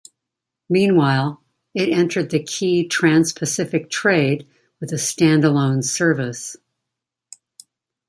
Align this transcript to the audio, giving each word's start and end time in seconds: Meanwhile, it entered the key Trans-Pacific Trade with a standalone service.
Meanwhile, 0.67 1.43
it 1.75 1.89
entered 1.89 2.31
the 2.31 2.41
key 2.41 2.87
Trans-Pacific 2.87 3.87
Trade 3.91 4.47
with 4.79 4.91
a 4.91 4.95
standalone 4.95 5.83
service. 5.83 6.57